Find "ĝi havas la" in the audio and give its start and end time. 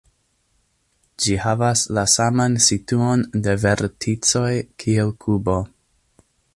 1.25-2.05